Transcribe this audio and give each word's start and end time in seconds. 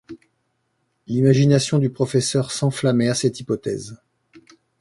L’imagination 1.05 1.77
du 1.77 1.91
professeur 1.91 2.49
s’enflammait 2.51 3.09
à 3.09 3.13
cette 3.13 3.39
hypothèse. 3.39 3.99